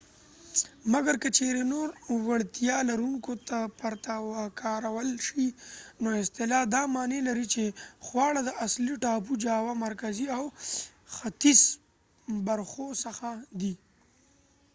[0.93, 1.97] مګر که چیرې نور د
[2.27, 3.31] وړتیا لرونکو
[3.79, 5.45] پرته وکارول شي
[6.01, 7.63] نو اصطلاح دا معنی لري چې
[8.05, 10.43] خواړه د اصلي ټاپو جاوا مرکزي او
[11.15, 11.59] ختیځ
[12.47, 13.29] برخو څخه
[13.61, 13.73] دي